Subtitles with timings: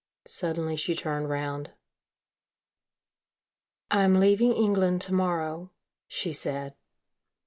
[0.25, 1.73] Suddenly, she turned round,
[3.91, 5.69] "I am leaving England to morrow,"
[6.07, 6.73] she said.